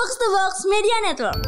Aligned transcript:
Box 0.00 0.16
to 0.16 0.28
Box 0.32 0.54
Media 0.64 0.96
Network. 1.04 1.40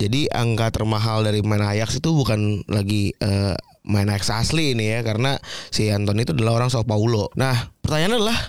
Jadi 0.00 0.32
angka 0.32 0.72
termahal 0.72 1.28
dari 1.28 1.44
main 1.44 1.60
Ajax 1.60 2.00
itu 2.00 2.08
bukan 2.08 2.64
lagi 2.72 3.12
eh, 3.20 3.52
main 3.84 4.08
Ajax 4.08 4.32
asli 4.32 4.72
ini 4.72 4.88
ya 4.88 5.04
karena 5.04 5.36
si 5.68 5.92
Anton 5.92 6.16
itu 6.24 6.32
adalah 6.32 6.56
orang 6.56 6.72
Sao 6.72 6.88
Paulo. 6.88 7.28
Nah 7.36 7.68
pertanyaannya 7.84 8.16
adalah 8.16 8.40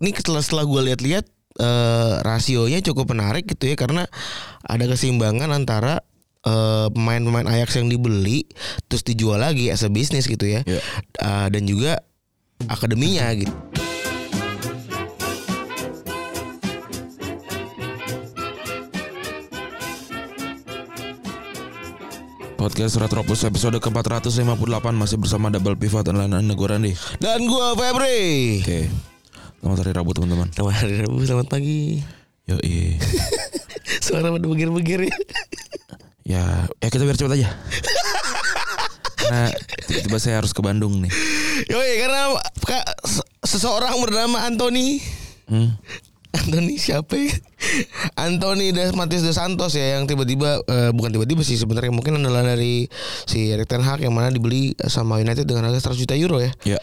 ini 0.00 0.08
setelah 0.16 0.40
setelah 0.40 0.64
gue 0.72 0.80
lihat-lihat 0.88 1.24
eh, 1.60 2.14
rasionya 2.24 2.80
cukup 2.80 3.12
menarik 3.12 3.44
gitu 3.44 3.68
ya 3.68 3.76
karena 3.76 4.08
ada 4.64 4.88
keseimbangan 4.88 5.52
antara 5.52 6.00
eh, 6.48 6.88
pemain-pemain 6.96 7.44
Ajax 7.52 7.76
yang 7.76 7.92
dibeli 7.92 8.48
terus 8.88 9.04
dijual 9.04 9.36
lagi 9.36 9.68
as 9.68 9.84
a 9.84 9.92
bisnis 9.92 10.24
gitu 10.24 10.48
ya 10.48 10.64
Iya. 10.64 10.80
Eh, 11.20 11.46
dan 11.52 11.62
juga 11.68 12.00
akademinya 12.72 13.28
gitu. 13.36 13.52
Podcast 22.66 22.98
Retropus 22.98 23.46
episode 23.46 23.78
ke-458 23.78 24.42
masih 24.90 25.22
bersama 25.22 25.54
Double 25.54 25.78
Pivot 25.78 26.02
dan 26.02 26.18
Lana 26.18 26.42
Negorandi. 26.42 26.98
Dan 27.22 27.46
gue 27.46 27.66
Febri. 27.78 28.58
Oke. 28.58 28.80
Selamat 29.62 29.78
hari 29.86 29.92
Rabu 29.94 30.10
teman-teman. 30.10 30.50
Selamat 30.50 30.74
hari 30.74 30.98
Rabu, 30.98 31.22
selamat 31.22 31.46
pagi. 31.46 32.02
Yo 32.42 32.58
Suara 34.02 34.34
pada 34.34 34.42
begir-begir 34.42 34.98
ya. 34.98 35.14
ya, 36.26 36.44
ya 36.82 36.88
kita 36.90 37.06
biar 37.06 37.14
cepet 37.14 37.38
aja. 37.38 37.54
Karena 39.22 39.46
tiba-tiba 39.86 40.18
saya 40.18 40.42
harus 40.42 40.50
ke 40.50 40.58
Bandung 40.58 41.06
nih. 41.06 41.12
Yoi 41.70 42.02
karena 42.02 42.34
Kak, 42.58 42.82
se- 43.06 43.30
seseorang 43.46 43.94
bernama 44.02 44.42
Anthony 44.42 44.98
Hmm. 45.46 45.70
Anthony 46.34 46.82
siapa 46.82 47.14
ya? 47.14 47.30
Anthony 48.16 48.72
Das 48.72 48.92
Matius 48.92 49.22
dos 49.22 49.36
Santos 49.36 49.72
ya 49.74 49.98
yang 49.98 50.04
tiba-tiba 50.04 50.60
eh, 50.64 50.90
bukan 50.90 51.12
tiba-tiba 51.12 51.42
sih 51.42 51.56
sebenarnya 51.56 51.92
mungkin 51.92 52.18
adalah 52.18 52.42
dari 52.42 52.86
si 53.24 53.50
Erik 53.50 53.68
Ten 53.68 53.82
Hag 53.82 54.00
yang 54.00 54.14
mana 54.14 54.30
dibeli 54.30 54.72
sama 54.86 55.20
United 55.20 55.44
dengan 55.44 55.68
harga 55.68 55.92
100 55.92 56.02
juta 56.02 56.14
euro 56.16 56.40
ya. 56.40 56.50
Ya. 56.64 56.78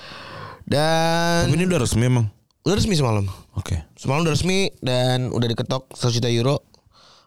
Dan 0.63 1.51
Tapi 1.51 1.57
ini 1.59 1.65
udah 1.67 1.81
resmi 1.83 2.05
emang. 2.07 2.27
udah 2.63 2.75
resmi 2.79 2.95
semalam. 2.95 3.27
Oke. 3.59 3.83
Semalam 3.99 4.23
udah 4.23 4.33
resmi 4.33 4.71
dan 4.79 5.27
udah 5.29 5.47
diketok 5.51 5.91
100 5.91 6.17
juta 6.19 6.29
euro. 6.31 6.63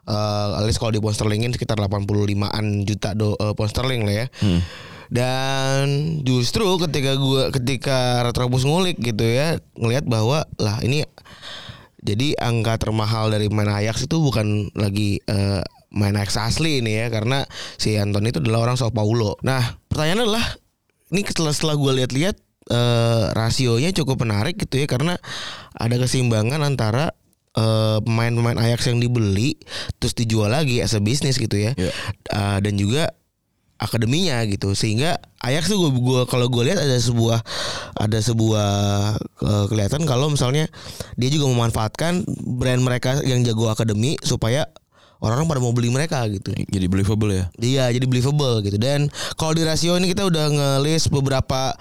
Eh 0.07 0.49
alias 0.57 0.79
kalau 0.79 0.95
di 0.95 1.03
pound 1.03 1.13
sterlingin 1.13 1.51
sekitar 1.51 1.77
85-an 1.77 2.65
juta 2.87 3.11
do, 3.13 3.35
eh, 3.37 3.53
pound 3.53 3.69
sterling 3.69 4.01
lah 4.07 4.25
ya. 4.25 4.27
Hmm. 4.41 4.61
Dan 5.07 5.85
justru 6.27 6.67
ketika 6.83 7.15
gua 7.15 7.47
ketika 7.53 8.27
Retrobus 8.27 8.67
ngulik 8.67 8.99
gitu 8.99 9.23
ya, 9.23 9.55
ngelihat 9.79 10.03
bahwa 10.03 10.43
lah 10.59 10.83
ini 10.83 11.07
jadi 12.07 12.39
angka 12.39 12.79
termahal 12.79 13.27
dari 13.27 13.51
main 13.51 13.67
Ajax 13.67 14.07
itu 14.07 14.15
bukan 14.23 14.71
lagi 14.79 15.19
eh, 15.27 15.59
main 15.91 16.15
Ajax 16.15 16.39
asli 16.39 16.79
ini 16.79 17.03
ya 17.03 17.11
karena 17.11 17.43
si 17.75 17.99
Anton 17.99 18.23
itu 18.23 18.39
adalah 18.39 18.63
orang 18.71 18.79
Sao 18.79 18.95
Paulo. 18.95 19.35
Nah, 19.43 19.75
pertanyaannya 19.91 20.23
adalah 20.23 20.45
ini 21.11 21.21
setelah 21.27 21.51
setelah 21.51 21.75
gue 21.75 21.91
lihat-lihat 22.03 22.35
eh, 22.71 23.25
rasionya 23.35 23.91
cukup 23.91 24.23
menarik 24.23 24.55
gitu 24.55 24.79
ya 24.79 24.87
karena 24.87 25.19
ada 25.75 25.95
keseimbangan 25.99 26.63
antara 26.63 27.11
eh, 27.59 27.99
pemain-pemain 27.99 28.55
Ajax 28.55 28.87
yang 28.87 29.03
dibeli 29.03 29.59
terus 29.99 30.15
dijual 30.15 30.55
lagi 30.55 30.79
as 30.79 30.95
a 30.95 31.03
bisnis 31.03 31.35
gitu 31.35 31.59
ya. 31.59 31.75
Iya. 31.75 31.91
Eh, 32.31 32.57
dan 32.63 32.73
juga 32.79 33.11
akademinya 33.77 34.41
gitu 34.49 34.73
sehingga 34.73 35.21
Ajax 35.41 35.69
tuh 35.69 35.77
gua, 35.77 35.91
gua 35.93 36.21
kalau 36.25 36.49
gue 36.49 36.73
lihat 36.73 36.81
ada 36.81 36.97
sebuah 36.97 37.39
ada 37.97 38.19
sebuah 38.19 38.69
eh, 39.21 39.65
kelihatan 39.69 40.03
kalau 40.09 40.33
misalnya 40.33 40.65
dia 41.15 41.29
juga 41.29 41.45
memanfaatkan 41.49 42.25
brand 42.57 42.81
mereka 42.81 43.21
yang 43.21 43.45
jago 43.45 43.69
akademi 43.69 44.17
supaya 44.25 44.65
orang-orang 45.21 45.49
pada 45.49 45.61
mau 45.61 45.73
beli 45.73 45.89
mereka 45.89 46.21
gitu. 46.29 46.53
Jadi 46.53 46.85
believable 46.85 47.33
ya. 47.33 47.45
Iya, 47.57 47.85
jadi 47.89 48.05
believable 48.05 48.61
gitu. 48.61 48.77
Dan 48.77 49.09
kalau 49.37 49.53
di 49.57 49.65
rasio 49.65 49.97
ini 49.97 50.13
kita 50.13 50.29
udah 50.29 50.45
nge-list 50.53 51.09
beberapa 51.09 51.73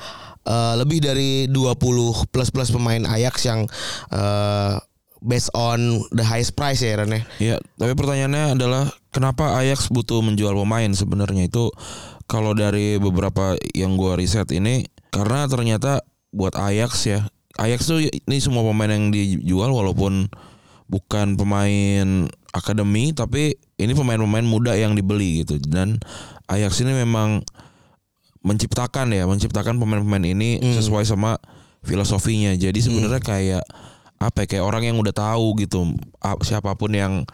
eh, 0.44 0.74
lebih 0.80 1.04
dari 1.04 1.30
20 1.52 2.32
plus-plus 2.32 2.72
pemain 2.72 3.02
Ajax 3.04 3.44
yang 3.44 3.68
eh, 4.12 4.74
based 5.20 5.48
on 5.52 6.02
the 6.12 6.22
highest 6.22 6.52
price 6.52 6.80
ya 6.80 6.98
Ren 6.98 7.10
ya. 7.10 7.22
Iya, 7.38 7.56
tapi 7.74 7.92
pertanyaannya 7.92 8.58
adalah 8.58 8.84
kenapa 9.10 9.56
Ajax 9.56 9.88
butuh 9.88 10.20
menjual 10.20 10.52
pemain 10.52 10.92
sebenarnya 10.92 11.48
itu 11.48 11.72
kalau 12.26 12.52
dari 12.52 12.98
beberapa 12.98 13.56
yang 13.72 13.96
gua 13.96 14.18
riset 14.18 14.50
ini 14.50 14.84
karena 15.08 15.48
ternyata 15.48 16.04
buat 16.30 16.52
Ajax 16.52 17.08
ya 17.08 17.20
Ajax 17.56 17.88
tuh 17.88 18.04
ini 18.04 18.36
semua 18.36 18.60
pemain 18.60 18.92
yang 18.92 19.08
dijual 19.08 19.72
walaupun 19.72 20.28
bukan 20.86 21.34
pemain 21.34 22.28
akademi 22.52 23.10
tapi 23.10 23.56
ini 23.76 23.92
pemain-pemain 23.92 24.44
muda 24.44 24.76
yang 24.76 24.92
dibeli 24.92 25.42
gitu 25.42 25.56
dan 25.64 25.96
Ajax 26.46 26.84
ini 26.84 26.92
memang 26.92 27.40
menciptakan 28.44 29.10
ya 29.10 29.26
menciptakan 29.26 29.80
pemain-pemain 29.80 30.22
ini 30.22 30.60
Hmm. 30.62 30.74
sesuai 30.76 31.02
sama 31.02 31.40
filosofinya 31.82 32.54
jadi 32.54 32.76
sebenarnya 32.76 33.22
kayak 33.22 33.64
apa 34.16 34.44
ya, 34.44 34.56
kayak 34.56 34.64
orang 34.64 34.82
yang 34.88 34.96
udah 34.96 35.12
tahu 35.12 35.56
gitu 35.60 35.92
siapa 36.40 36.72
pun 36.74 36.92
yang 36.96 37.28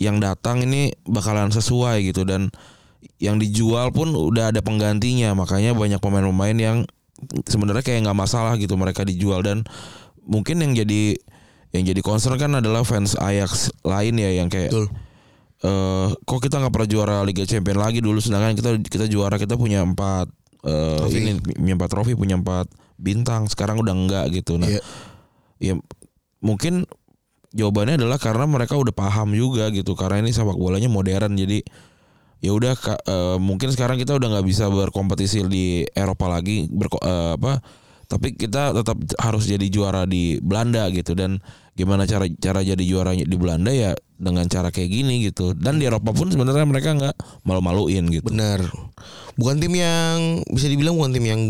yang 0.00 0.16
datang 0.20 0.64
ini 0.64 0.92
bakalan 1.04 1.52
sesuai 1.52 2.04
gitu 2.08 2.24
dan 2.24 2.48
yang 3.20 3.36
dijual 3.40 3.92
pun 3.92 4.12
udah 4.12 4.52
ada 4.52 4.60
penggantinya 4.64 5.32
makanya 5.36 5.76
banyak 5.76 6.00
pemain-pemain 6.00 6.56
yang 6.56 6.76
sebenarnya 7.48 7.84
kayak 7.84 8.08
nggak 8.08 8.16
masalah 8.16 8.56
gitu 8.56 8.76
mereka 8.80 9.04
dijual 9.04 9.44
dan 9.44 9.64
mungkin 10.24 10.60
yang 10.60 10.72
jadi 10.72 11.16
yang 11.70 11.84
jadi 11.84 12.00
concern 12.00 12.40
kan 12.40 12.52
adalah 12.56 12.84
fans 12.84 13.12
Ajax 13.16 13.72
lain 13.84 14.16
ya 14.16 14.40
yang 14.40 14.48
kayak 14.48 14.72
Betul. 14.72 14.88
eh 15.60 16.08
kok 16.16 16.40
kita 16.40 16.60
nggak 16.64 16.72
pernah 16.72 16.88
juara 16.88 17.16
Liga 17.24 17.44
Champion 17.44 17.76
lagi 17.80 18.00
dulu 18.00 18.20
sedangkan 18.24 18.56
kita 18.56 18.70
kita 18.88 19.06
juara 19.08 19.36
kita 19.36 19.60
punya 19.60 19.84
empat 19.84 20.32
Trofi. 20.60 21.16
ini 21.24 21.32
punya 21.40 21.74
empat 21.76 21.88
trofi 21.88 22.12
punya 22.12 22.36
empat 22.36 22.68
bintang 23.00 23.48
sekarang 23.48 23.80
udah 23.80 23.96
enggak 23.96 24.24
gitu 24.32 24.60
nah 24.60 24.68
Iya. 24.68 24.80
ya 25.60 25.72
mungkin 26.40 26.88
jawabannya 27.54 27.98
adalah 27.98 28.18
karena 28.18 28.44
mereka 28.46 28.78
udah 28.78 28.94
paham 28.94 29.34
juga 29.34 29.68
gitu. 29.70 29.94
Karena 29.94 30.22
ini 30.22 30.34
sepak 30.34 30.56
bolanya 30.56 30.90
modern 30.90 31.36
jadi 31.36 31.62
ya 32.40 32.56
udah 32.56 32.72
eh, 33.04 33.36
mungkin 33.36 33.68
sekarang 33.70 34.00
kita 34.00 34.16
udah 34.16 34.38
nggak 34.38 34.46
bisa 34.48 34.66
berkompetisi 34.72 35.44
di 35.44 35.84
Eropa 35.92 36.26
lagi 36.32 36.66
berko, 36.72 36.96
eh, 37.04 37.36
apa 37.36 37.60
tapi 38.10 38.34
kita 38.34 38.74
tetap 38.74 38.98
harus 39.22 39.46
jadi 39.46 39.70
juara 39.70 40.02
di 40.02 40.42
Belanda 40.42 40.90
gitu. 40.90 41.14
Dan 41.14 41.38
gimana 41.78 42.04
cara 42.10 42.26
cara 42.26 42.60
jadi 42.60 42.82
juara 42.82 43.14
di 43.14 43.36
Belanda 43.38 43.70
ya 43.70 43.94
dengan 44.18 44.50
cara 44.50 44.74
kayak 44.74 44.90
gini 44.90 45.30
gitu. 45.30 45.54
Dan 45.54 45.78
di 45.78 45.86
Eropa 45.86 46.10
pun 46.10 46.26
sebenarnya 46.26 46.66
mereka 46.66 46.90
nggak 46.98 47.46
malu-maluin 47.46 48.10
gitu. 48.10 48.26
Benar. 48.26 48.66
Bukan 49.38 49.62
tim 49.62 49.78
yang 49.78 50.42
bisa 50.50 50.66
dibilang 50.66 50.98
bukan 50.98 51.14
tim 51.14 51.22
yang 51.22 51.40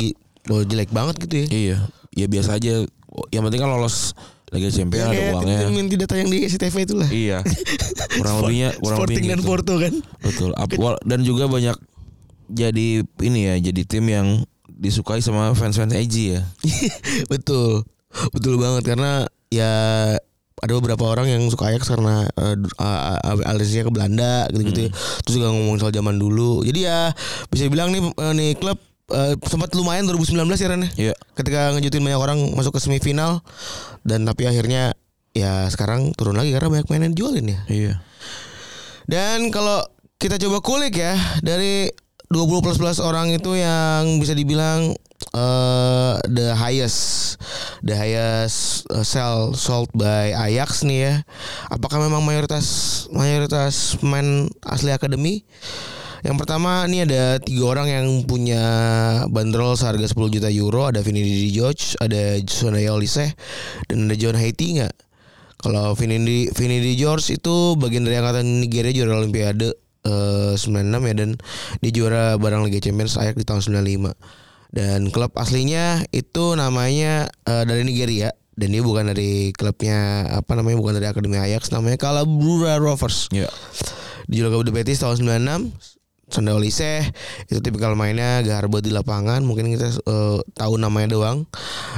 jelek 0.45 0.93
banget 0.93 1.17
gitu 1.25 1.34
ya. 1.34 1.47
iya. 1.49 1.78
Ya 2.12 2.27
biasa 2.28 2.61
aja. 2.61 2.84
Yang 3.33 3.43
penting 3.49 3.61
kan 3.65 3.71
lolos 3.72 4.12
Liga 4.50 4.69
Champions 4.75 5.06
ada 5.06 5.15
kayak 5.15 5.34
uangnya 5.38 5.56
yang 5.71 5.88
tidak 5.91 6.06
tayang 6.11 6.28
di 6.28 6.38
SCTV 6.43 6.77
itulah. 6.83 7.09
Iya. 7.09 7.38
Kurang 8.19 8.34
lebihnya 8.43 8.69
kurang 8.83 8.99
Sporting 8.99 9.16
lebih 9.22 9.31
dan 9.31 9.38
gitu. 9.38 9.47
Porto 9.47 9.75
kan. 9.78 9.94
Betul. 10.27 10.50
Dan 11.06 11.21
juga 11.22 11.44
banyak 11.47 11.77
jadi 12.50 12.89
ini 13.22 13.41
ya, 13.47 13.55
jadi 13.71 13.83
tim 13.87 14.05
yang 14.10 14.43
disukai 14.66 15.22
sama 15.22 15.55
fans-fans 15.55 15.94
Eji 15.94 16.34
ya. 16.34 16.43
Betul. 17.33 17.87
Betul 18.34 18.59
banget 18.59 18.91
karena 18.91 19.31
ya 19.55 19.72
ada 20.60 20.72
beberapa 20.77 21.09
orang 21.09 21.31
yang 21.31 21.43
suka 21.49 21.72
Ajax 21.72 21.89
karena 21.89 22.27
uh, 22.37 23.49
alisnya 23.49 23.87
ke 23.87 23.93
Belanda 23.94 24.50
gitu-gitu. 24.50 24.89
ya. 24.89 24.91
Terus 25.22 25.34
juga 25.39 25.55
ngomongin 25.55 25.78
soal 25.78 25.94
zaman 25.94 26.19
dulu. 26.19 26.66
Jadi 26.66 26.91
ya 26.91 27.15
bisa 27.49 27.71
dibilang 27.71 27.94
nih 27.94 28.03
eh, 28.03 28.33
nih 28.34 28.50
klub 28.59 28.83
eh, 29.10 29.34
sempat 29.47 29.75
lumayan 29.75 30.06
2019 30.09 30.38
ya 30.59 30.69
Ren 30.71 30.82
ya. 30.87 30.91
Iya. 31.10 31.15
Ketika 31.34 31.75
ngejutin 31.75 32.03
banyak 32.03 32.21
orang 32.21 32.38
masuk 32.54 32.78
ke 32.78 32.81
semifinal 32.82 33.43
dan 34.06 34.25
tapi 34.25 34.47
akhirnya 34.47 34.94
ya 35.31 35.66
sekarang 35.71 36.10
turun 36.19 36.34
lagi 36.34 36.50
karena 36.50 36.71
banyak 36.71 36.87
main 36.91 37.06
yang 37.10 37.16
jualin 37.16 37.47
ya. 37.54 37.60
Iya. 37.71 37.94
Dan 39.10 39.51
kalau 39.51 39.83
kita 40.21 40.39
coba 40.39 40.62
kulik 40.62 40.95
ya 41.01 41.18
dari 41.42 41.91
20 42.30 42.62
plus 42.62 42.78
plus 42.78 43.03
orang 43.03 43.34
itu 43.34 43.59
yang 43.59 44.22
bisa 44.22 44.39
dibilang 44.39 44.95
eh 45.30 46.15
the 46.30 46.54
highest 46.57 47.36
the 47.83 47.92
highest 47.92 48.86
uh, 48.91 49.04
sell 49.04 49.51
sold 49.54 49.91
by 49.95 50.30
Ajax 50.34 50.86
nih 50.86 51.10
ya. 51.10 51.15
Apakah 51.74 51.98
memang 51.98 52.22
mayoritas 52.22 53.07
mayoritas 53.10 53.98
pemain 53.98 54.47
asli 54.62 54.95
akademi? 54.95 55.42
Yang 56.21 56.37
pertama 56.45 56.84
ini 56.84 57.09
ada 57.09 57.41
tiga 57.41 57.65
orang 57.65 57.89
yang 57.89 58.07
punya 58.28 58.63
bandrol 59.33 59.72
seharga 59.77 60.05
10 60.05 60.34
juta 60.37 60.49
euro. 60.53 60.89
Ada 60.89 61.01
Vinny 61.01 61.49
George, 61.49 61.97
ada 61.97 62.37
Sonaya 62.45 62.93
Olise, 62.93 63.33
dan 63.89 64.09
ada 64.09 64.17
John 64.17 64.37
Haiti 64.37 64.81
nggak? 64.81 64.95
Kalau 65.61 65.93
Vinny 65.93 66.49
Vinny 66.53 66.97
George 66.97 67.37
itu 67.37 67.77
bagian 67.77 68.05
dari 68.09 68.17
angkatan 68.17 68.65
Nigeria 68.65 68.97
juara 68.97 69.21
Olimpiade 69.21 69.77
eh, 70.09 70.57
96 70.57 70.65
ya 71.09 71.15
dan 71.17 71.31
dia 71.84 71.91
juara 71.93 72.25
barang 72.41 72.65
Liga 72.65 72.81
Champions 72.81 73.21
Ajax 73.21 73.37
di 73.37 73.45
tahun 73.45 73.84
95. 73.84 74.17
Dan 74.71 75.11
klub 75.11 75.34
aslinya 75.37 76.05
itu 76.17 76.57
namanya 76.57 77.28
eh, 77.45 77.65
dari 77.69 77.84
Nigeria 77.84 78.33
dan 78.61 78.77
dia 78.77 78.84
bukan 78.84 79.09
dari 79.09 79.57
klubnya 79.57 80.28
apa 80.28 80.53
namanya 80.53 80.77
bukan 80.77 80.93
dari 81.01 81.09
akademi 81.09 81.41
Ajax 81.41 81.72
namanya 81.72 81.97
Calabria 81.97 82.77
Rovers. 82.77 83.28
Ya. 83.33 83.49
Dijual 84.28 84.53
ke 84.53 84.59
Udah 84.69 84.72
Betis 84.72 85.01
tahun 85.01 85.25
96 85.25 85.99
Sonda 86.30 86.54
Olise 86.54 87.03
itu 87.50 87.59
tipikal 87.59 87.98
mainnya 87.98 88.41
gak 88.41 88.65
harba 88.65 88.78
di 88.78 88.88
lapangan 88.88 89.42
mungkin 89.42 89.68
kita 89.74 89.91
eh, 89.91 90.38
tahu 90.54 90.74
namanya 90.78 91.12
doang. 91.12 91.44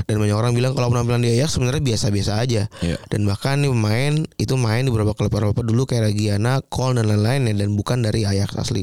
Dan 0.09 0.19
banyak 0.19 0.33
orang 0.33 0.53
bilang 0.57 0.73
kalau 0.73 0.89
penampilan 0.89 1.21
di 1.21 1.37
Ajax 1.37 1.61
sebenarnya 1.61 1.85
biasa-biasa 1.85 2.33
aja. 2.41 2.63
Iya. 2.81 2.97
dan 3.13 3.29
bahkan 3.29 3.61
nih 3.61 3.69
pemain 3.69 4.15
itu 4.41 4.55
main 4.57 4.83
di 4.83 4.91
beberapa 4.91 5.13
klub 5.13 5.31
Eropa 5.37 5.61
dulu 5.61 5.85
kayak 5.85 6.11
Regiana, 6.11 6.65
Köln 6.67 6.97
dan 6.97 7.07
lain-lain 7.07 7.47
ya, 7.47 7.55
dan 7.63 7.77
bukan 7.77 8.01
dari 8.01 8.25
Ajax 8.25 8.57
asli. 8.57 8.83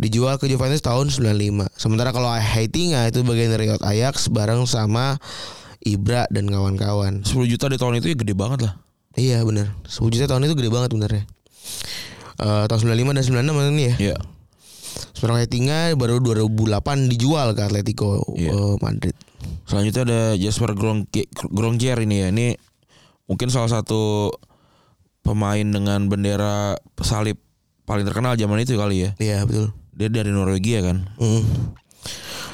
Dijual 0.00 0.40
ke 0.40 0.48
Juventus 0.48 0.80
tahun 0.80 1.12
95 1.12 1.68
sementara 1.76 2.10
kalau 2.10 2.32
Heitinga 2.32 3.06
itu 3.12 3.20
bagian 3.22 3.52
dari 3.52 3.68
Ajax 3.70 4.32
bareng 4.32 4.64
sama 4.64 5.20
Ibra 5.84 6.26
dan 6.32 6.48
kawan-kawan. 6.48 7.22
10 7.22 7.46
juta 7.46 7.68
di 7.70 7.76
tahun 7.76 8.00
itu 8.00 8.10
ya 8.10 8.16
gede 8.18 8.34
banget 8.34 8.66
lah. 8.66 8.74
iya 9.14 9.44
bener. 9.44 9.70
10 9.86 10.08
juta 10.10 10.26
tahun 10.26 10.48
itu 10.48 10.54
gede 10.56 10.70
banget 10.72 10.90
benernya 10.96 11.24
Eh, 12.38 12.64
tahun 12.70 12.80
95 12.86 13.18
dan 13.18 13.24
96 13.50 13.74
ini 13.74 13.82
ya? 13.82 13.94
Iya. 13.98 14.16
Sementara 15.14 15.42
Heitinga 15.42 15.94
baru 15.94 16.18
2008 16.22 17.10
dijual 17.10 17.54
ke 17.54 17.62
Atletico 17.66 18.22
Iya. 18.34 18.50
eh, 18.54 18.74
Madrid. 18.82 19.14
Selanjutnya 19.68 20.02
ada 20.08 20.20
Jasper 20.34 20.72
Grongkier 21.48 21.98
ini 22.02 22.24
ya. 22.24 22.28
Ini 22.32 22.56
mungkin 23.28 23.48
salah 23.52 23.68
satu 23.68 24.32
pemain 25.20 25.64
dengan 25.64 26.08
bendera 26.08 26.80
salib 27.04 27.36
paling 27.84 28.04
terkenal 28.08 28.34
zaman 28.36 28.64
itu 28.64 28.74
kali 28.76 29.08
ya. 29.08 29.10
Iya 29.20 29.38
betul. 29.44 29.76
Dia 29.92 30.08
dari 30.08 30.30
Norwegia 30.32 30.80
kan. 30.80 31.08
Mm. 31.20 31.42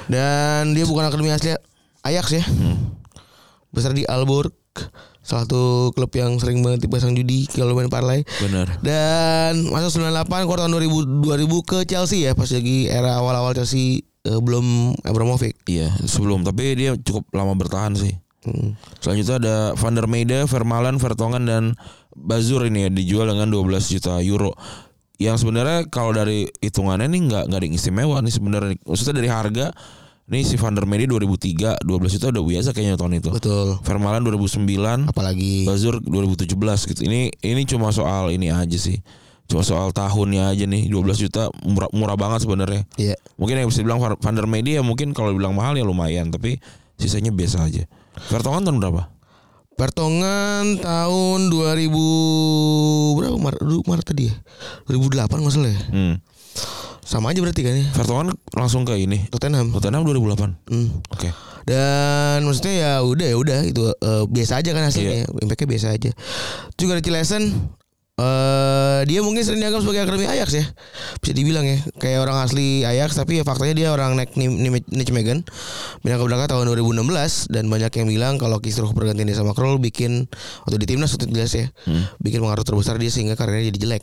Dan 0.08 0.76
dia 0.76 0.84
bukan 0.84 1.08
akademi 1.08 1.32
asli 1.32 1.54
Ajax 2.04 2.26
ya. 2.36 2.44
Hmm. 2.44 3.00
Besar 3.72 3.96
di 3.96 4.04
Aalborg. 4.04 4.52
Salah 5.24 5.48
satu 5.48 5.88
klub 5.96 6.12
yang 6.12 6.36
sering 6.36 6.60
banget 6.60 6.84
dipasang 6.84 7.16
judi 7.16 7.48
kalau 7.48 7.72
main 7.72 7.88
parlay. 7.88 8.28
Benar. 8.44 8.76
Dan 8.84 9.72
masuk 9.72 10.04
98 10.04 10.44
keluar 10.44 10.60
tahun 10.60 10.72
2000 10.76 11.24
2000 11.24 11.64
ke 11.64 11.78
Chelsea 11.88 12.28
ya 12.28 12.36
pas 12.36 12.52
lagi 12.52 12.92
era 12.92 13.16
awal-awal 13.16 13.56
Chelsea 13.56 14.04
eh, 14.28 14.40
belum 14.44 14.92
Abramovich. 15.00 15.56
Iya, 15.64 15.96
sebelum 16.04 16.44
tapi 16.44 16.76
dia 16.76 16.92
cukup 17.00 17.24
lama 17.32 17.56
bertahan 17.56 17.96
sih. 17.96 18.20
Hmm. 18.44 18.76
Selanjutnya 19.00 19.36
ada 19.40 19.56
Van 19.72 19.96
der 19.96 20.04
Meide, 20.04 20.44
Vermaelen, 20.44 21.00
Vertonghen 21.00 21.48
dan 21.48 21.64
Bazur 22.12 22.68
ini 22.68 22.86
ya 22.86 22.90
dijual 22.92 23.32
dengan 23.32 23.48
12 23.48 23.96
juta 23.96 24.20
euro. 24.20 24.52
Yang 25.16 25.46
sebenarnya 25.46 25.88
kalau 25.88 26.12
dari 26.12 26.52
hitungannya 26.60 27.08
nih 27.08 27.20
nggak 27.32 27.44
nggak 27.48 27.58
ada 27.58 27.66
yang 27.66 27.76
istimewa 27.80 28.20
nih 28.20 28.34
sebenarnya. 28.36 28.76
Maksudnya 28.84 29.14
dari 29.16 29.30
harga 29.32 29.66
nih 30.24 30.42
si 30.44 30.56
Van 30.56 30.72
der 30.72 30.88
Meide 30.88 31.04
2003 31.08 31.84
12 31.84 32.14
juta 32.16 32.26
udah 32.32 32.44
biasa 32.44 32.68
kayaknya 32.72 32.96
tahun 32.96 33.20
itu. 33.20 33.30
Betul. 33.32 33.76
Vermaelen 33.84 34.24
2009, 34.24 35.12
Apalagi 35.12 35.68
Bazur 35.68 36.00
2017 36.00 36.90
gitu. 36.92 37.00
Ini 37.04 37.32
ini 37.44 37.62
cuma 37.68 37.92
soal 37.92 38.32
ini 38.32 38.48
aja 38.48 38.78
sih. 38.80 39.00
Cuma 39.44 39.60
soal 39.60 39.92
tahunnya 39.92 40.56
aja 40.56 40.64
nih 40.64 40.88
12 40.88 41.28
juta 41.28 41.52
murah, 41.68 41.92
murah 41.92 42.16
banget 42.16 42.48
sebenarnya. 42.48 42.88
Iya. 42.96 43.20
Mungkin 43.36 43.60
yang 43.60 43.68
bisa 43.68 43.84
dibilang 43.84 44.00
Van 44.00 44.34
der 44.34 44.48
Meide 44.48 44.80
ya 44.80 44.82
mungkin 44.82 45.12
kalau 45.12 45.36
dibilang 45.36 45.52
mahal 45.52 45.76
ya 45.76 45.84
lumayan 45.84 46.32
tapi 46.32 46.56
sisanya 46.96 47.28
biasa 47.28 47.68
aja. 47.68 47.84
Vertonghen 48.32 48.64
tahun 48.64 48.80
berapa? 48.80 49.12
Pertongan 49.74 50.78
tahun 50.78 51.50
2000 51.50 53.18
berapa 53.18 53.36
Maret, 53.42 53.60
Maret 53.90 54.06
tadi 54.06 54.30
ya? 54.30 54.34
2008 54.86 55.26
nggak 55.34 55.50
salah 55.50 55.72
ya? 55.74 55.80
Hmm. 55.90 56.14
Sama 57.04 57.36
aja 57.36 57.44
berarti 57.44 57.60
kan 57.60 57.76
ya? 57.76 57.86
Vertonghen 57.92 58.32
langsung 58.56 58.88
ke 58.88 58.96
ini. 58.96 59.28
Tottenham. 59.28 59.76
Tottenham 59.76 60.08
2008. 60.08 60.72
Hmm. 60.72 60.88
Oke. 61.12 61.28
Dan 61.68 62.44
maksudnya 62.48 62.74
ya 62.76 62.92
udah 63.04 63.28
ya 63.28 63.36
udah 63.36 63.58
itu 63.64 63.82
eh, 63.92 64.24
biasa 64.28 64.64
aja 64.64 64.70
kan 64.72 64.88
hasilnya. 64.88 65.28
Impactnya 65.44 65.68
biasa 65.68 65.86
aja. 65.92 66.10
Juga 66.80 66.96
Richie 66.96 67.12
Lesen 67.12 67.52
eh 68.14 69.02
dia 69.10 69.26
mungkin 69.26 69.42
sering 69.42 69.58
dianggap 69.58 69.82
sebagai 69.82 70.06
akademi 70.06 70.30
Ajax 70.30 70.54
ya. 70.54 70.64
Bisa 71.18 71.32
dibilang 71.34 71.66
ya, 71.66 71.82
kayak 71.98 72.22
orang 72.22 72.46
asli 72.46 72.86
Ajax 72.86 73.18
tapi 73.18 73.42
ya 73.42 73.44
faktanya 73.44 73.74
dia 73.74 73.88
orang 73.90 74.14
naik 74.14 74.38
Nijmegen. 74.38 75.42
Pindah 76.00 76.18
ke 76.22 76.24
Braga 76.24 76.46
tahun 76.46 76.70
2016 76.78 77.50
dan 77.50 77.66
banyak 77.66 77.90
yang 77.90 78.06
bilang 78.06 78.34
kalau 78.38 78.62
kisruh 78.62 78.94
pergantian 78.94 79.26
dia 79.26 79.34
sama 79.34 79.50
Krul 79.50 79.82
bikin 79.82 80.30
waktu 80.62 80.78
di 80.78 80.86
timnas 80.86 81.10
waktu 81.10 81.26
itu 81.26 81.34
jelas 81.34 81.52
ya. 81.58 81.66
Hmm. 81.90 82.06
Bikin 82.22 82.38
pengaruh 82.38 82.62
terbesar 82.62 83.02
dia 83.02 83.10
sehingga 83.10 83.34
karirnya 83.34 83.74
jadi 83.74 83.78
jelek. 83.82 84.02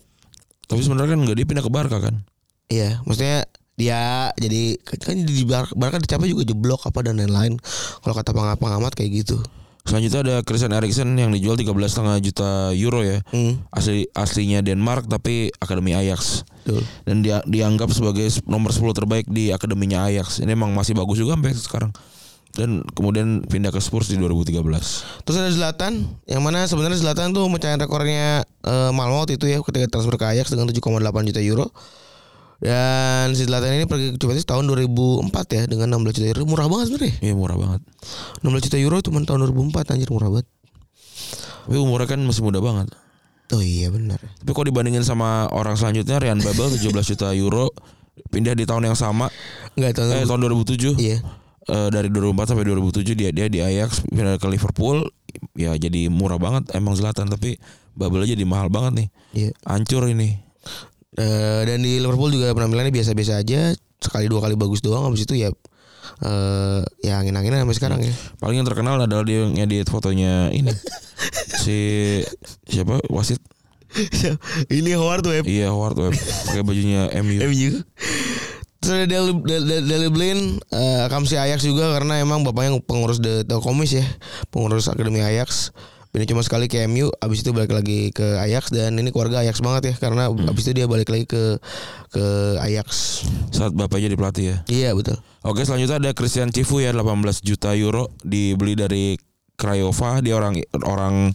Tapi 0.68 0.82
sebenarnya 0.84 1.16
kan 1.16 1.20
nggak 1.24 1.38
dia 1.40 1.48
pindah 1.48 1.64
ke 1.64 1.72
Barca 1.72 2.00
kan? 2.04 2.28
Iya, 2.72 3.04
maksudnya 3.04 3.44
dia 3.76 4.32
jadi 4.40 4.80
kan 5.04 5.20
di 5.20 5.44
Bar- 5.44 5.76
Barca 5.76 6.00
dicapai 6.00 6.32
juga 6.32 6.48
jeblok 6.48 6.88
apa 6.88 7.04
dan 7.04 7.20
lain-lain. 7.20 7.60
Kalau 8.00 8.16
kata 8.16 8.32
pengamat 8.32 8.96
kayak 8.96 9.12
gitu. 9.28 9.44
Selanjutnya 9.82 10.22
ada 10.22 10.36
Christian 10.46 10.78
Eriksen 10.78 11.10
yang 11.18 11.34
dijual 11.34 11.58
13,5 11.58 12.22
juta 12.22 12.70
euro 12.78 13.02
ya. 13.02 13.26
Hmm, 13.34 13.66
Asli 13.74 14.06
aslinya 14.14 14.62
Denmark 14.62 15.10
tapi 15.10 15.50
akademi 15.58 15.98
Ajax. 15.98 16.46
betul. 16.62 16.86
Dan 17.10 17.26
dia 17.26 17.42
dianggap 17.50 17.90
sebagai 17.90 18.30
nomor 18.46 18.70
10 18.70 18.94
terbaik 18.94 19.26
di 19.26 19.50
akademinya 19.50 20.06
Ajax. 20.06 20.46
Ini 20.46 20.54
emang 20.54 20.78
masih 20.78 20.94
bagus 20.94 21.18
juga 21.18 21.34
sampai 21.34 21.58
sekarang. 21.58 21.92
Dan 22.54 22.86
kemudian 22.94 23.42
pindah 23.48 23.74
ke 23.74 23.82
Spurs 23.82 24.12
di 24.12 24.22
2013. 24.22 24.62
Terus 25.26 25.38
ada 25.40 25.50
Zlatan, 25.50 26.06
yang 26.30 26.46
mana 26.46 26.68
sebenarnya 26.70 27.02
Zlatan 27.02 27.34
tuh 27.34 27.50
mecahin 27.50 27.82
rekornya 27.82 28.46
eh, 28.46 28.92
Malmo 28.94 29.26
itu 29.26 29.50
ya 29.50 29.64
ketika 29.66 29.98
transfer 29.98 30.14
ke 30.20 30.26
Ajax 30.30 30.54
dengan 30.54 30.70
7,8 30.70 30.78
juta 31.34 31.42
euro. 31.42 31.74
Dan 32.62 33.34
si 33.34 33.50
Zlatan 33.50 33.74
ini 33.74 33.90
pergi 33.90 34.14
ke 34.14 34.18
Juventus 34.22 34.46
tahun 34.46 34.70
2004 34.70 35.34
ya 35.50 35.64
dengan 35.66 35.98
16 35.98 36.14
juta 36.22 36.28
euro. 36.30 36.44
Murah 36.46 36.68
banget 36.70 36.86
sebenarnya. 36.94 37.14
Iya 37.26 37.34
murah 37.34 37.58
banget. 37.58 37.82
16 38.46 38.66
juta 38.70 38.78
euro 38.78 38.98
cuma 39.02 39.18
tahun 39.26 39.50
2004 39.50 39.94
anjir 39.98 40.10
murah 40.14 40.30
banget. 40.30 40.48
Tapi 41.66 41.78
umurnya 41.78 42.08
kan 42.10 42.20
masih 42.22 42.46
muda 42.46 42.62
banget. 42.62 42.94
Oh 43.52 43.60
iya 43.60 43.90
benar. 43.90 44.22
Tapi 44.22 44.52
kalau 44.54 44.68
dibandingin 44.70 45.02
sama 45.02 45.50
orang 45.50 45.74
selanjutnya 45.74 46.22
Ryan 46.22 46.40
Babel 46.40 46.70
17 46.72 47.12
juta 47.18 47.34
euro 47.34 47.74
pindah 48.30 48.54
di 48.54 48.70
tahun 48.70 48.94
yang 48.94 48.98
sama 48.98 49.28
Enggak 49.74 49.98
tahun 49.98 50.24
eh, 50.24 50.28
tahun 50.30 50.40
2007 50.54 51.00
Iya. 51.02 51.18
Eh, 51.68 51.90
dari 51.90 52.08
2004 52.14 52.54
sampai 52.54 52.66
2007 52.68 53.18
dia 53.18 53.30
dia 53.34 53.48
di 53.50 53.60
Ajax 53.60 54.06
pindah 54.06 54.38
ke 54.38 54.48
Liverpool 54.50 55.10
ya 55.58 55.74
jadi 55.76 56.10
murah 56.10 56.38
banget 56.38 56.70
emang 56.76 56.94
Zlatan 56.94 57.30
tapi 57.30 57.58
Babel 57.94 58.24
aja 58.24 58.34
jadi 58.34 58.46
mahal 58.48 58.68
banget 58.72 58.94
nih 58.98 59.08
Iya. 59.32 59.50
hancur 59.64 60.06
ini 60.08 60.42
Eh, 61.20 61.62
dan 61.68 61.84
di 61.84 62.00
Liverpool 62.00 62.32
juga 62.32 62.56
penampilannya 62.56 62.96
biasa-biasa 62.96 63.44
aja. 63.44 63.76
Sekali 64.00 64.32
dua 64.32 64.40
kali 64.40 64.56
bagus 64.56 64.80
doang 64.80 65.06
habis 65.12 65.28
itu 65.28 65.38
ya 65.38 65.52
eh 66.22 66.82
ya 67.06 67.22
angin-anginan 67.22 67.62
sampai 67.66 67.78
sekarang 67.78 68.00
ya. 68.02 68.14
Paling 68.42 68.64
yang 68.64 68.68
terkenal 68.68 68.98
adalah 68.98 69.22
dia 69.22 69.46
yang 69.46 69.54
ngedit 69.54 69.88
fotonya 69.92 70.50
ini. 70.54 70.72
Si 71.62 71.78
siapa? 72.66 72.98
Wasit? 73.14 73.38
Ini 74.82 74.98
Howard 74.98 75.22
tuh 75.22 75.34
iya 75.46 75.70
Howard 75.70 76.00
Webb. 76.00 76.16
Pakai 76.18 76.64
bajunya 76.66 77.12
MU 77.22 77.38
MU 77.52 77.72
Terus 78.82 78.94
ada 78.98 79.06
Deli 79.86 80.10
Blin 80.10 80.58
eh, 80.74 81.06
Kamsi 81.06 81.38
Ajax 81.38 81.62
juga 81.62 81.94
karena 81.94 82.18
emang 82.18 82.42
bapaknya 82.42 82.82
pengurus 82.82 83.22
The 83.22 83.46
Telkomis 83.46 83.94
ya 83.94 84.06
Pengurus 84.50 84.90
Akademi 84.90 85.22
Ajax 85.22 85.70
Pindah 86.12 86.28
cuma 86.28 86.44
sekali 86.44 86.68
ke 86.68 86.84
MU 86.92 87.08
Abis 87.24 87.40
itu 87.40 87.56
balik 87.56 87.72
lagi 87.72 88.12
ke 88.12 88.36
Ajax 88.44 88.76
Dan 88.76 89.00
ini 89.00 89.16
keluarga 89.16 89.42
Ajax 89.42 89.64
banget 89.64 89.92
ya 89.92 89.94
Karena 89.96 90.28
abis 90.28 90.68
itu 90.68 90.84
dia 90.84 90.88
balik 90.92 91.08
lagi 91.08 91.24
ke 91.24 91.56
ke 92.12 92.26
Ajax. 92.60 93.24
Saat 93.56 93.72
bapaknya 93.72 94.12
jadi 94.12 94.18
pelatih 94.20 94.46
ya? 94.46 94.58
Iya 94.68 94.90
betul. 94.92 95.16
Oke 95.48 95.64
selanjutnya 95.64 95.98
ada 96.04 96.12
Christian 96.12 96.52
Cifu 96.52 96.84
ya 96.84 96.92
18 96.92 97.40
juta 97.40 97.72
euro 97.74 98.12
dibeli 98.22 98.76
dari 98.76 99.16
Craiova. 99.56 100.20
Dia 100.20 100.36
orang 100.36 100.60
orang 100.84 101.32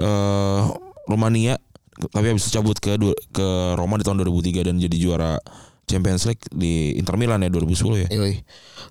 eh 0.00 0.62
Rumania. 1.06 1.60
Tapi 1.96 2.26
habis 2.28 2.48
itu 2.48 2.60
cabut 2.60 2.76
ke 2.80 2.96
ke 3.32 3.48
Roma 3.76 3.96
di 4.00 4.04
tahun 4.04 4.20
2003 4.24 4.68
dan 4.68 4.76
jadi 4.76 4.96
juara 4.96 5.40
Champions 5.88 6.28
League 6.28 6.44
di 6.52 6.96
Inter 6.98 7.16
Milan 7.16 7.40
ya 7.44 7.48
2010 7.48 8.04
ya. 8.04 8.08
Yoi. 8.12 8.40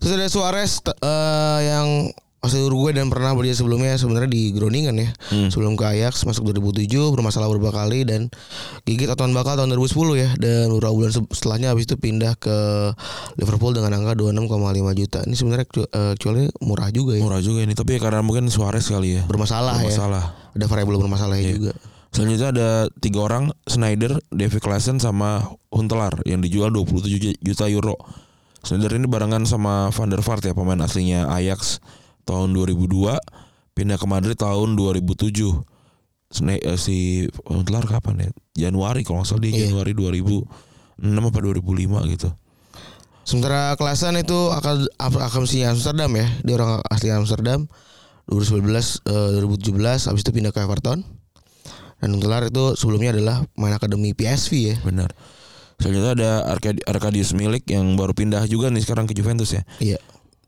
Terus 0.01 0.11
ada 0.13 0.25
Suarez 0.29 0.73
eh, 0.85 1.59
yang 1.69 2.09
asli 2.45 2.61
Uruguay 2.61 2.91
dan 2.91 3.07
pernah 3.07 3.31
berdia 3.31 3.51
sebelumnya 3.51 3.93
sebenarnya 3.93 4.27
di 4.27 4.49
Groningen 4.49 4.95
ya. 4.95 5.09
Hmm. 5.27 5.49
Sebelum 5.49 5.73
ke 5.73 5.83
Ajax 5.83 6.23
masuk 6.23 6.47
2007 6.47 6.85
bermasalah 7.09 7.45
beberapa 7.47 7.75
kali 7.75 8.01
dan 8.01 8.29
gigit 8.83 9.05
aturan 9.05 9.31
bakal 9.31 9.53
tahun 9.55 9.69
2010 9.71 9.91
ya 10.15 10.29
dan 10.35 10.69
beberapa 10.69 10.93
bulan 10.93 11.11
se- 11.11 11.29
setelahnya 11.29 11.69
habis 11.69 11.85
itu 11.85 11.95
pindah 11.95 12.33
ke 12.35 12.55
Liverpool 13.35 13.71
dengan 13.71 13.91
angka 13.93 14.15
26,5 14.15 14.47
juta. 14.95 15.19
Ini 15.21 15.35
sebenarnya 15.35 15.65
eh, 15.83 16.09
actually 16.13 16.45
murah 16.59 16.89
juga 16.89 17.13
ya. 17.15 17.21
Murah 17.21 17.39
juga 17.39 17.59
ini 17.61 17.73
tapi 17.73 17.95
ya 17.95 17.99
karena 17.99 18.21
mungkin 18.21 18.47
Suarez 18.47 18.85
kali 18.85 19.17
ya. 19.17 19.21
Bermasalah, 19.25 19.81
ya. 19.81 19.89
Bermasalah. 19.89 20.23
Ada 20.53 20.65
variabel 20.65 20.95
bermasalahnya 20.97 21.43
Iya. 21.43 21.53
juga. 21.53 21.73
Selanjutnya 22.09 22.47
ada 22.49 22.69
tiga 22.95 23.19
orang 23.21 23.51
Snyder, 23.65 24.15
David 24.29 24.59
Klaassen 24.59 24.97
sama 24.97 25.51
Huntelaar 25.67 26.23
yang 26.23 26.39
dijual 26.39 26.71
27 26.71 27.19
ju- 27.19 27.35
juta 27.37 27.67
euro. 27.67 27.99
Snyder 28.63 28.95
ini 28.95 29.05
barengan 29.05 29.43
sama 29.43 29.91
Van 29.91 30.07
der 30.07 30.23
Vaart 30.23 30.41
ya 30.41 30.53
pemain 30.53 30.79
aslinya 30.79 31.27
Ajax 31.27 31.83
tahun 32.25 32.51
2002 32.51 33.15
pindah 33.71 33.95
ke 33.95 34.05
Madrid 34.05 34.35
tahun 34.35 34.73
2007. 34.73 35.61
Sne- 36.27 36.59
eh, 36.59 36.75
si 36.75 36.97
Huntelaar 37.45 37.85
kapan 37.85 38.25
ya? 38.25 38.29
Januari 38.67 39.01
kalau 39.01 39.21
nggak 39.21 39.29
salah 39.29 39.41
dia 39.41 39.51
Iya. 39.53 39.69
Januari 39.69 39.93
2006 39.93 40.43
apa 41.23 41.39
2005 41.39 42.01
gitu. 42.09 42.29
Sementara 43.21 43.73
Klasen 43.73 44.15
itu 44.15 44.37
akan 44.49 44.85
akamsi 44.99 45.63
Amsterdam 45.63 46.13
ya. 46.13 46.27
Dia 46.41 46.53
orang 46.55 46.81
asli 46.85 47.09
Amsterdam. 47.09 47.65
2019 48.25 49.05
eh, 49.05 49.29
2017 49.37 50.09
habis 50.09 50.21
itu 50.21 50.31
pindah 50.31 50.49
ke 50.49 50.59
Everton. 50.59 51.05
Dan 51.95 52.09
Huntelaar 52.11 52.45
itu 52.45 52.75
sebelumnya 52.75 53.13
adalah 53.13 53.45
main 53.55 53.71
akademi 53.71 54.11
PSV 54.11 54.51
ya. 54.53 54.75
Benar. 54.81 55.09
Selanjutnya 55.75 56.11
ada 56.13 56.31
Arkadi- 56.47 56.83
Arkadius 56.83 57.33
Milik 57.33 57.67
yang 57.67 57.95
baru 57.95 58.11
pindah 58.11 58.45
juga 58.45 58.67
nih 58.67 58.79
sekarang 58.79 59.05
ke 59.05 59.13
Juventus 59.13 59.51
ya. 59.51 59.63
Iya. 59.77 59.97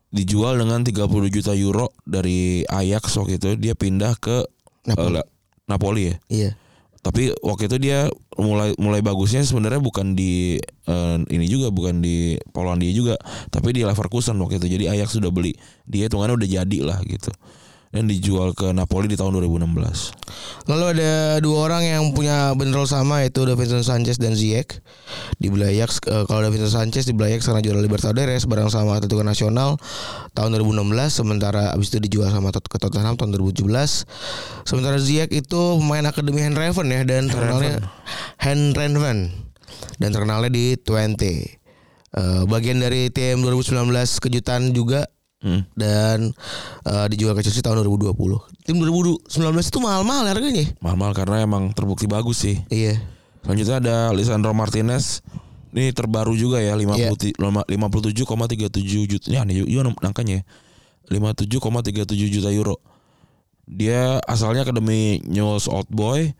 Dijual 0.08 0.56
dengan 0.56 0.80
30 0.80 1.04
juta 1.28 1.52
euro 1.52 1.92
dari 2.02 2.64
Ajax 2.64 3.20
waktu 3.20 3.36
itu 3.36 3.48
dia 3.60 3.76
pindah 3.76 4.16
ke 4.16 4.40
Napoli. 4.88 5.20
La- 5.20 5.28
Napoli 5.68 6.02
ya. 6.08 6.14
Iya. 6.28 6.50
Tapi 6.98 7.30
waktu 7.40 7.68
itu 7.70 7.76
dia 7.78 8.08
mulai 8.36 8.74
mulai 8.76 9.04
bagusnya 9.04 9.44
sebenarnya 9.44 9.78
bukan 9.78 10.16
di 10.16 10.58
eh, 10.88 11.16
ini 11.28 11.46
juga 11.46 11.68
bukan 11.68 12.00
di 12.00 12.40
Polandia 12.50 12.90
juga, 12.90 13.14
tapi 13.52 13.76
di 13.76 13.84
Leverkusen 13.84 14.34
waktu 14.40 14.58
itu. 14.58 14.66
Jadi 14.80 14.84
Ajax 14.88 15.14
sudah 15.14 15.28
beli 15.28 15.52
dia 15.84 16.08
hitungannya 16.08 16.40
udah 16.40 16.48
jadi 16.48 16.78
lah 16.82 16.98
gitu. 17.04 17.28
Dan 17.88 18.04
dijual 18.04 18.52
ke 18.52 18.68
Napoli 18.76 19.08
di 19.08 19.16
tahun 19.16 19.40
2016. 19.40 20.68
Lalu 20.68 20.84
ada 20.92 21.40
dua 21.40 21.56
orang 21.72 21.82
yang 21.88 22.04
punya 22.12 22.52
bandrol 22.52 22.84
sama 22.84 23.24
yaitu 23.24 23.48
Davinson 23.48 23.80
Sanchez 23.80 24.20
dan 24.20 24.36
Ziyech 24.36 24.84
di 25.40 25.48
Ajax. 25.48 26.04
Eh, 26.04 26.24
kalau 26.28 26.44
Davinson 26.44 26.68
Sanchez 26.68 27.08
di 27.08 27.16
Ajax 27.16 27.48
karena 27.48 27.64
juara 27.64 27.80
Libertadores 27.80 28.44
bareng 28.44 28.68
sama 28.68 29.00
Atletico 29.00 29.24
Nacional 29.24 29.80
tahun 30.36 30.60
2016 30.60 31.16
sementara 31.16 31.72
abis 31.72 31.88
itu 31.96 32.04
dijual 32.04 32.28
sama 32.28 32.52
ke 32.52 32.76
Tottenham 32.76 33.16
tahun 33.16 33.32
2017. 33.40 34.04
Sementara 34.68 35.00
Ziyech 35.00 35.32
itu 35.32 35.60
pemain 35.80 36.04
akademi 36.04 36.44
Henreven 36.44 36.92
ya 36.92 37.00
dan 37.08 37.32
terkenalnya 37.32 37.88
Henreven 38.36 39.32
dan 39.96 40.10
terkenalnya 40.12 40.52
di 40.52 40.76
Twente. 40.76 41.58
Eh, 42.08 42.42
bagian 42.48 42.80
dari 42.80 43.12
tim 43.12 43.44
2019 43.44 44.16
kejutan 44.20 44.72
juga 44.72 45.04
Hmm. 45.38 45.62
dan 45.78 46.34
eh, 46.82 47.06
dijual 47.14 47.30
ke 47.32 47.46
Chelsea 47.46 47.62
tahun 47.62 47.86
2020. 47.86 48.10
Tim 48.66 48.74
2019 48.74 49.22
itu 49.62 49.78
mahal-mahal 49.78 50.26
harganya. 50.26 50.66
Mahal-mahal 50.82 51.14
karena 51.14 51.46
emang 51.46 51.70
terbukti 51.70 52.10
bagus 52.10 52.42
sih. 52.42 52.58
Iya. 52.66 52.98
Selanjutnya 53.46 53.76
ada 53.78 53.96
Lisandro 54.10 54.50
Martinez. 54.50 55.22
Ini 55.70 55.94
terbaru 55.94 56.34
juga 56.34 56.58
ya 56.58 56.74
50 56.74 57.14
ti- 57.14 57.36
lima- 57.38 57.62
57,37 57.70 59.06
juta. 59.06 59.26
Ini 59.30 59.38
aneh 59.38 59.54
juga 59.62 59.86
angkanya 60.02 60.42
ya. 60.42 60.44
57,37 61.08 62.34
juta 62.34 62.50
euro. 62.50 62.82
Dia 63.62 64.18
asalnya 64.24 64.64
akademi 64.64 65.20
Newell's 65.22 65.68
Old 65.68 65.86
Boy 65.88 66.32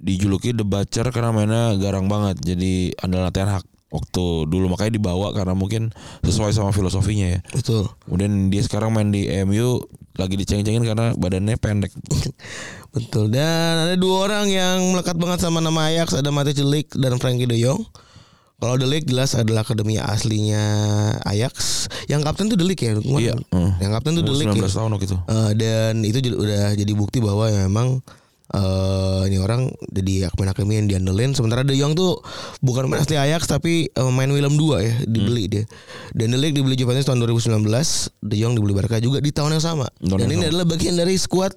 dijuluki 0.00 0.56
The 0.56 0.64
Butcher 0.64 1.04
karena 1.12 1.34
mainnya 1.34 1.76
garang 1.76 2.08
banget. 2.08 2.40
Jadi 2.40 2.94
andalan 3.02 3.28
Ten 3.30 3.50
Hag 3.50 3.66
waktu 3.90 4.24
dulu 4.46 4.70
makanya 4.70 4.96
dibawa 4.96 5.34
karena 5.34 5.52
mungkin 5.58 5.90
sesuai 6.22 6.54
sama 6.54 6.70
filosofinya 6.70 7.38
ya. 7.38 7.40
Betul. 7.50 7.90
Kemudian 8.06 8.48
dia 8.48 8.62
sekarang 8.62 8.94
main 8.94 9.10
di 9.10 9.26
MU 9.44 9.82
lagi 10.14 10.34
diceng-cengin 10.38 10.86
karena 10.86 11.12
badannya 11.18 11.58
pendek. 11.58 11.92
Betul. 12.94 13.30
Dan 13.30 13.90
ada 13.90 13.94
dua 13.98 14.30
orang 14.30 14.46
yang 14.50 14.94
melekat 14.94 15.18
banget 15.18 15.42
sama 15.42 15.58
nama 15.62 15.90
Ajax, 15.90 16.18
ada 16.18 16.30
Matthijs 16.30 16.62
de 16.62 16.66
Ligt 16.66 16.90
dan 16.98 17.18
Frankie 17.18 17.50
de 17.50 17.58
Jong. 17.58 17.82
Kalau 18.60 18.76
de 18.76 18.84
Ligt 18.84 19.08
jelas 19.08 19.32
adalah 19.32 19.64
akademi 19.64 19.96
aslinya 19.96 20.62
Ajax. 21.24 21.88
Yang 22.12 22.20
kapten 22.28 22.46
tuh 22.52 22.58
de 22.60 22.66
Ligt 22.66 22.82
ya. 22.84 22.92
Kemarin. 22.98 23.40
Iya. 23.40 23.68
Yang 23.80 23.90
kapten 23.96 24.12
tuh 24.20 24.24
de 24.26 24.32
Ligt 24.36 24.52
19 24.52 24.60
ya. 24.60 24.68
tahun 24.68 24.90
waktu 24.94 25.06
itu. 25.08 25.18
Eh, 25.18 25.50
dan 25.56 25.94
itu 26.04 26.18
udah 26.36 26.64
jadi 26.76 26.92
bukti 26.92 27.18
bahwa 27.24 27.48
ya 27.48 27.64
memang 27.66 28.04
eh 28.50 29.22
ini 29.30 29.38
orang 29.38 29.70
jadi 29.94 30.26
akademi 30.26 30.50
akademi 30.50 30.74
yang 30.82 30.88
diandelin 30.90 31.38
sementara 31.38 31.62
De 31.62 31.78
Jong 31.78 31.94
tuh 31.94 32.18
bukan 32.58 32.90
main 32.90 32.98
asli 32.98 33.14
Ajax 33.14 33.46
tapi 33.46 33.86
eh, 33.86 34.10
main 34.10 34.26
Willem 34.26 34.58
II 34.58 34.74
ya 34.82 34.94
dibeli 35.06 35.46
dia 35.46 35.64
dan 36.18 36.34
De 36.34 36.38
Ligt 36.38 36.58
dibeli 36.58 36.74
Juventus 36.74 37.06
tahun 37.06 37.22
2019 37.22 37.62
De 38.26 38.36
Jong 38.36 38.58
dibeli 38.58 38.74
Barca 38.74 38.98
juga 38.98 39.22
di 39.22 39.30
tahun 39.30 39.54
yang 39.54 39.62
sama 39.62 39.86
Tahun 40.02 40.18
dan 40.18 40.26
yang 40.26 40.42
ini 40.42 40.44
adalah 40.50 40.66
bagian 40.66 40.98
dari 40.98 41.14
skuad 41.14 41.54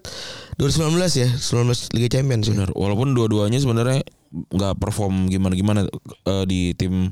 2019 0.62 1.02
ya 1.18 1.30
19 1.34 1.98
Liga 1.98 2.10
Champions 2.14 2.46
ya. 2.46 2.70
Walaupun 2.78 3.18
dua-duanya 3.18 3.58
sebenarnya 3.58 4.06
nggak 4.34 4.78
perform 4.78 5.30
gimana-gimana 5.30 5.90
eh, 6.30 6.46
di 6.46 6.78
tim 6.78 7.10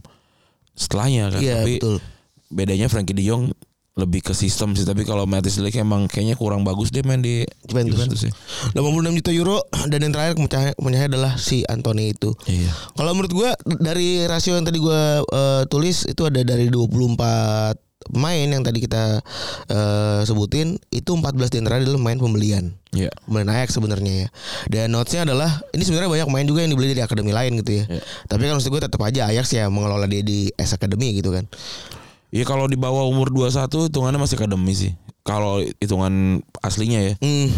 setelahnya 0.78 1.34
kan. 1.34 1.42
Iya 1.42 1.66
Tapi 1.66 1.74
betul. 1.82 1.98
bedanya 2.54 2.88
Frankie 2.90 3.18
De 3.18 3.26
Jong 3.26 3.50
lebih 4.00 4.24
ke 4.24 4.32
sistem 4.32 4.72
sih. 4.72 4.88
Tapi 4.88 5.04
kalau 5.04 5.28
de 5.28 5.52
Ligt 5.60 5.76
emang 5.76 6.08
kayaknya 6.08 6.40
kurang 6.40 6.64
bagus 6.64 6.96
dia 6.96 7.04
main 7.04 7.20
di 7.20 7.44
Juventus. 7.68 8.00
Juventus 8.00 8.22
ya. 8.24 8.32
86 8.80 9.20
juta 9.20 9.32
euro 9.36 9.58
dan 9.92 10.00
yang 10.00 10.14
terakhir 10.16 10.36
pemecahnya 10.80 11.08
adalah 11.12 11.36
si 11.36 11.68
Anthony 11.68 12.16
itu. 12.16 12.32
Iya. 12.48 12.72
Kalau 12.96 13.12
menurut 13.12 13.34
gua 13.36 13.50
dari 13.68 14.24
rasio 14.24 14.56
yang 14.56 14.64
tadi 14.64 14.80
gua 14.80 15.20
eh, 15.28 15.62
tulis 15.68 16.08
itu 16.08 16.24
ada 16.24 16.40
dari 16.40 16.72
24 16.72 17.92
pemain 18.02 18.48
yang 18.50 18.66
tadi 18.66 18.82
kita 18.82 19.22
eh, 19.70 20.22
sebutin 20.24 20.80
itu 20.90 21.12
14 21.12 21.52
di 21.52 21.58
antara 21.60 21.84
adalah 21.84 22.00
pemain 22.00 22.18
pembelian. 22.18 22.72
Iya. 22.96 23.12
Pembelian 23.28 23.52
Ajax 23.52 23.76
sebenarnya 23.76 24.14
ya. 24.24 24.28
Dan 24.72 24.96
notesnya 24.96 25.28
adalah 25.28 25.62
ini 25.76 25.84
sebenarnya 25.84 26.08
banyak 26.08 26.28
pemain 26.32 26.48
juga 26.48 26.60
yang 26.64 26.72
dibeli 26.72 26.96
dari 26.96 27.04
akademi 27.04 27.36
lain 27.36 27.60
gitu 27.60 27.84
ya. 27.84 27.86
Iya. 27.92 28.02
Tapi 28.32 28.42
kan 28.48 28.54
maksud 28.56 28.72
gue 28.72 28.82
tetap 28.82 29.02
aja 29.04 29.28
Ajax 29.28 29.52
ya 29.52 29.68
mengelola 29.68 30.08
dia 30.08 30.24
di 30.24 30.48
S 30.56 30.72
Academy 30.72 31.12
gitu 31.20 31.36
kan. 31.36 31.44
Iya 32.32 32.48
kalau 32.48 32.66
di 32.72 32.80
bawah 32.80 33.04
umur 33.12 33.28
21 33.28 33.92
hitungannya 33.92 34.20
masih 34.20 34.40
akademi 34.40 34.72
sih. 34.72 34.92
Kalau 35.22 35.60
hitungan 35.60 36.40
aslinya 36.64 37.00
ya, 37.12 37.14
Hmm. 37.20 37.52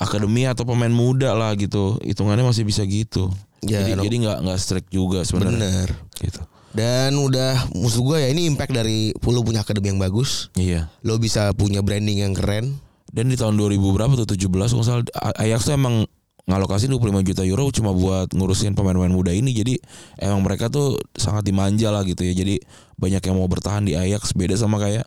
akademi 0.00 0.48
atau 0.48 0.64
pemain 0.64 0.90
muda 0.90 1.36
lah 1.36 1.52
gitu. 1.54 2.00
Hitungannya 2.00 2.42
masih 2.42 2.64
bisa 2.64 2.82
gitu. 2.88 3.28
Ya, 3.62 3.86
jadi 3.86 4.02
jadi 4.02 4.16
nggak 4.26 4.38
nggak 4.42 4.58
strict 4.58 4.88
juga 4.90 5.22
sebenarnya. 5.22 5.60
Bener. 5.60 5.88
Gitu. 6.18 6.40
Dan 6.72 7.20
udah 7.20 7.68
musuh 7.76 8.00
gue 8.00 8.16
ya 8.24 8.28
ini 8.32 8.48
impact 8.48 8.72
dari 8.72 9.12
lu 9.12 9.40
punya 9.44 9.60
akademi 9.60 9.92
yang 9.92 10.00
bagus. 10.00 10.48
Iya. 10.56 10.88
Lo 11.04 11.20
bisa 11.20 11.52
punya 11.52 11.84
branding 11.84 12.24
yang 12.24 12.32
keren. 12.32 12.80
Dan 13.12 13.28
di 13.28 13.36
tahun 13.36 13.60
2000 13.60 13.92
berapa 13.92 14.16
tuh 14.24 14.24
17 14.24 14.72
kalau 14.72 14.84
salah 14.88 15.04
Ajax 15.36 15.68
tuh 15.68 15.76
emang 15.76 16.08
ngalokasin 16.42 16.90
25 16.90 16.98
juta 17.24 17.42
euro 17.42 17.70
cuma 17.70 17.90
buat 17.90 18.26
ngurusin 18.28 18.74
pemain-pemain 18.74 19.10
muda 19.10 19.30
ini 19.30 19.52
jadi 19.52 19.78
emang 20.18 20.42
mereka 20.42 20.66
tuh 20.66 20.98
sangat 21.14 21.42
dimanja 21.42 21.88
lah 21.88 22.02
gitu 22.02 22.22
ya 22.22 22.34
jadi 22.34 22.58
banyak 22.96 23.22
yang 23.22 23.36
mau 23.36 23.46
bertahan 23.46 23.82
di 23.82 23.94
Ajax 23.94 24.34
beda 24.34 24.54
sama 24.54 24.76
kayak 24.76 25.06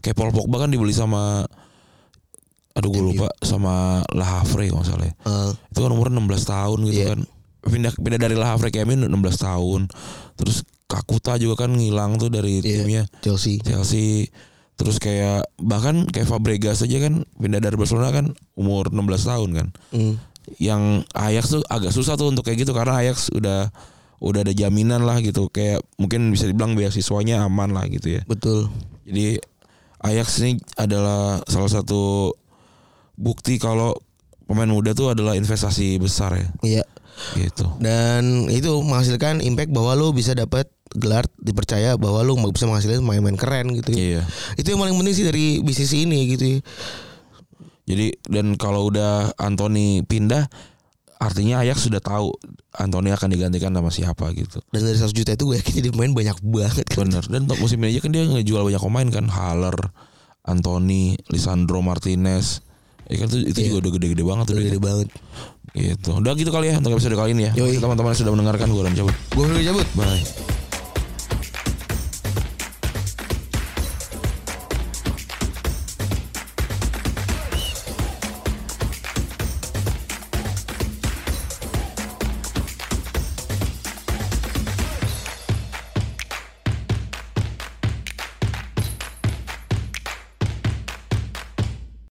kayak 0.00 0.12
Paul 0.12 0.28
Pogba 0.30 0.60
kan 0.60 0.68
dibeli 0.68 0.92
sama 0.92 1.48
aduh 2.74 2.90
gue 2.90 3.04
lupa 3.06 3.30
sama 3.40 4.02
La 4.10 4.42
Havre 4.42 4.66
kalau 4.66 4.82
salah 4.82 5.06
ya. 5.06 5.14
Eh, 5.14 5.50
itu 5.54 5.78
kan 5.78 5.88
umur 5.88 6.10
16 6.10 6.20
tahun 6.44 6.78
gitu 6.84 7.00
Iya. 7.00 7.08
kan 7.14 7.20
pindah 7.64 7.92
pindah 7.94 8.20
dari 8.20 8.34
La 8.34 8.50
Havre 8.50 8.68
ke 8.68 8.82
MU 8.82 8.98
16 8.98 9.08
tahun 9.38 9.88
terus 10.36 10.66
Kakuta 10.84 11.40
juga 11.40 11.64
kan 11.64 11.72
ngilang 11.72 12.18
tuh 12.18 12.28
dari 12.28 12.60
Iya. 12.60 12.84
timnya 12.84 13.02
Chelsea. 13.22 13.56
Chelsea 13.58 14.28
terus 14.74 14.98
kayak 14.98 15.48
bahkan 15.56 16.04
kayak 16.04 16.26
Fabregas 16.26 16.82
aja 16.82 16.98
kan 17.00 17.24
pindah 17.32 17.56
dari 17.56 17.72
Barcelona 17.72 18.10
kan 18.10 18.26
umur 18.52 18.90
16 18.90 19.00
tahun 19.24 19.50
kan 19.54 19.68
Hmm. 19.88 20.18
Yang 20.58 21.02
Ajax 21.12 21.50
tuh 21.50 21.62
agak 21.66 21.90
susah 21.90 22.14
tuh 22.14 22.28
untuk 22.28 22.44
kayak 22.44 22.64
gitu 22.64 22.72
karena 22.72 23.00
Ajax 23.00 23.32
udah 23.32 23.68
udah 24.20 24.40
ada 24.40 24.52
jaminan 24.52 25.04
lah 25.04 25.20
gitu 25.20 25.48
kayak 25.48 25.84
mungkin 26.00 26.32
bisa 26.32 26.48
dibilang 26.48 26.72
beasiswanya 26.72 27.44
aman 27.44 27.72
lah 27.72 27.84
gitu 27.88 28.16
ya 28.16 28.22
Betul. 28.24 28.72
jadi 29.04 29.40
Ajax 30.00 30.40
ini 30.40 30.56
adalah 30.76 31.40
salah 31.44 31.68
satu 31.68 32.32
bukti 33.14 33.56
kalau 33.56 33.96
pemain 34.44 34.68
muda 34.68 34.92
tuh 34.92 35.12
adalah 35.12 35.32
investasi 35.34 35.96
besar 35.96 36.36
ya 36.36 36.48
Iya. 36.60 36.84
gitu 37.36 37.68
Dan 37.78 38.50
itu 38.50 38.68
menghasilkan 38.82 39.40
impact 39.40 39.70
bahwa 39.72 39.94
lo 39.94 40.10
bisa 40.10 40.34
dapat 40.34 40.68
gelar 40.94 41.24
dipercaya 41.38 41.96
bahwa 41.96 42.20
lo 42.22 42.36
bisa 42.50 42.66
menghasilkan 42.66 43.02
main-main 43.02 43.34
keren 43.34 43.72
gitu. 43.74 43.94
ya. 43.94 43.98
iya 43.98 44.22
Itu 44.54 44.74
yang 44.74 44.80
paling 44.82 44.94
penting 44.94 45.14
sih 45.14 45.26
dari 45.26 45.46
bisnis 45.60 45.92
ini 45.92 46.32
gitu. 46.32 46.44
ya. 46.44 46.58
Jadi 47.84 48.16
dan 48.24 48.56
kalau 48.56 48.88
udah 48.88 49.32
Anthony 49.36 50.00
pindah 50.00 50.48
artinya 51.14 51.60
Ajax 51.60 51.86
sudah 51.86 52.00
tahu 52.00 52.32
Anthony 52.74 53.08
akan 53.10 53.28
digantikan 53.28 53.70
sama 53.70 53.88
siapa 53.88 54.28
gitu 54.32 54.60
Dan 54.68 54.82
dari 54.82 54.92
100 54.94 55.08
juta 55.10 55.30
itu 55.32 55.44
gue 55.46 55.56
yakin 55.56 55.74
jadi 55.78 55.88
pemain 55.88 56.12
banyak 56.12 56.36
banget 56.42 56.86
kan. 56.90 57.06
Bener 57.06 57.24
Dan 57.24 57.44
untuk 57.44 57.56
musim 57.58 57.80
ini 57.80 57.92
aja 57.92 58.00
kan 58.00 58.10
dia 58.10 58.24
ngejual 58.24 58.60
banyak 58.62 58.82
pemain 58.82 59.08
kan 59.08 59.26
Haller 59.28 59.76
Anthony 60.42 61.16
Lisandro 61.28 61.80
Martinez 61.80 62.60
Ya 63.04 63.20
kan 63.20 63.28
itu, 63.28 63.36
itu 63.46 63.58
Iya. 63.58 63.66
juga 63.68 63.76
udah 63.80 63.92
gede-gede 63.94 64.24
banget 64.24 64.44
Udah 64.48 64.64
gede 64.64 64.80
banget. 64.80 65.08
gitu. 65.72 66.10
Udah 66.14 66.32
gitu 66.34 66.50
kali 66.50 66.66
ya 66.70 66.78
untuk 66.78 66.92
episode 66.94 67.12
kali 67.14 67.30
ini 67.32 67.48
ya. 67.48 67.52
Teman-teman 67.52 68.12
sudah 68.12 68.32
mendengarkan 68.32 68.68
gue 68.68 68.82
dan 68.82 68.94
cabut. 68.94 69.16
Gue 69.28 69.44
udah 69.44 69.60
cabut. 69.62 69.86
Bye. 69.92 70.53